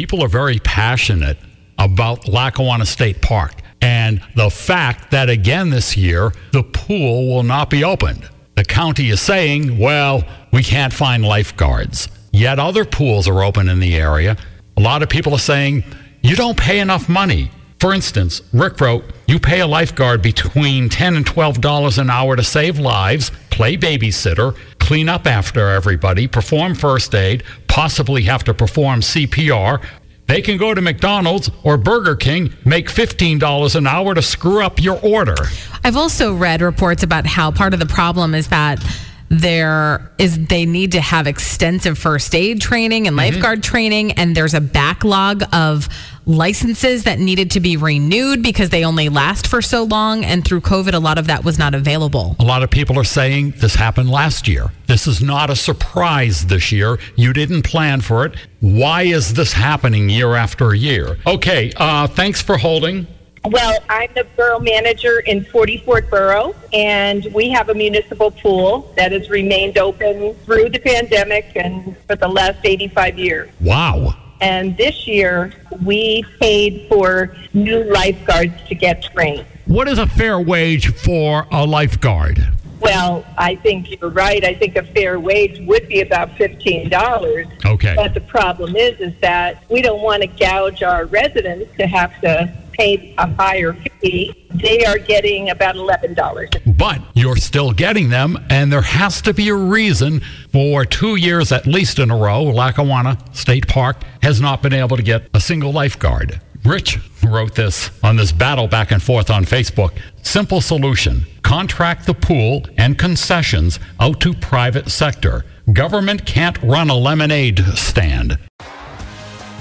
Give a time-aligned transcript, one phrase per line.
[0.00, 1.36] people are very passionate
[1.78, 3.52] about Lackawanna State Park
[3.82, 8.26] and the fact that again this year the pool will not be opened.
[8.56, 10.24] The county is saying, well,
[10.54, 12.08] we can't find lifeguards.
[12.32, 14.38] Yet other pools are open in the area.
[14.78, 15.84] A lot of people are saying,
[16.22, 17.50] you don't pay enough money.
[17.78, 22.42] For instance, Rick wrote, you pay a lifeguard between 10 and $12 an hour to
[22.42, 29.00] save lives, play babysitter, clean up after everybody, perform first aid, possibly have to perform
[29.00, 29.82] CPR.
[30.26, 34.80] They can go to McDonald's or Burger King, make $15 an hour to screw up
[34.82, 35.36] your order.
[35.82, 38.84] I've also read reports about how part of the problem is that
[39.28, 43.32] there is they need to have extensive first aid training and mm-hmm.
[43.32, 45.88] lifeguard training and there's a backlog of
[46.30, 50.60] licenses that needed to be renewed because they only last for so long and through
[50.60, 53.74] covid a lot of that was not available A lot of people are saying this
[53.74, 54.72] happened last year.
[54.86, 56.98] This is not a surprise this year.
[57.16, 58.34] You didn't plan for it.
[58.60, 61.18] Why is this happening year after year?
[61.26, 63.06] Okay, uh, thanks for holding.
[63.44, 68.92] Well, I'm the borough manager in Forty Fort Borough, and we have a municipal pool
[68.96, 73.50] that has remained open through the pandemic and for the last 85 years.
[73.60, 74.14] Wow.
[74.40, 75.52] And this year,
[75.82, 79.44] we paid for new lifeguards to get trained.
[79.66, 82.40] What is a fair wage for a lifeguard?
[82.80, 84.42] Well, I think you're right.
[84.42, 87.66] I think a fair wage would be about $15.
[87.66, 87.94] Okay.
[87.94, 92.18] But the problem is, is that we don't want to gouge our residents to have
[92.22, 94.46] to a higher fee.
[94.54, 96.76] They are getting about $11.
[96.76, 101.52] But you're still getting them, and there has to be a reason for two years
[101.52, 105.40] at least in a row, Lackawanna State Park has not been able to get a
[105.40, 106.40] single lifeguard.
[106.64, 109.92] Rich wrote this on this battle back and forth on Facebook.
[110.22, 115.44] Simple solution contract the pool and concessions out to private sector.
[115.72, 118.38] Government can't run a lemonade stand.